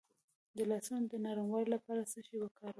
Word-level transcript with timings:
د 0.57 0.59
لاسونو 0.71 1.05
د 1.11 1.13
نرموالي 1.25 1.69
لپاره 1.75 2.01
څه 2.11 2.19
شی 2.27 2.35
وکاروم؟ 2.39 2.69